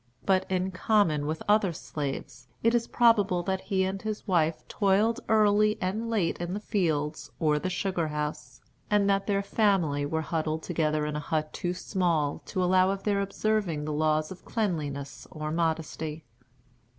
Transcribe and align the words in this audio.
But, 0.25 0.47
in 0.49 0.71
common 0.71 1.27
with 1.27 1.43
other 1.47 1.71
slaves, 1.71 2.47
it 2.63 2.73
is 2.73 2.87
probable 2.87 3.43
that 3.43 3.61
he 3.61 3.83
and 3.83 4.01
his 4.01 4.27
wife 4.27 4.67
toiled 4.67 5.19
early 5.29 5.77
and 5.79 6.09
late 6.09 6.39
in 6.41 6.55
the 6.55 6.59
fields 6.59 7.29
or 7.39 7.59
the 7.59 7.69
sugar 7.69 8.07
house, 8.07 8.61
and 8.89 9.07
that 9.07 9.27
their 9.27 9.43
family 9.43 10.07
were 10.07 10.21
huddled 10.23 10.63
together 10.63 11.05
in 11.05 11.15
a 11.15 11.19
hut 11.19 11.53
too 11.53 11.75
small 11.75 12.39
to 12.47 12.63
allow 12.63 12.89
of 12.89 13.03
their 13.03 13.21
observing 13.21 13.85
the 13.85 13.93
laws 13.93 14.31
of 14.31 14.43
cleanliness 14.43 15.27
or 15.29 15.51
modesty. 15.51 16.25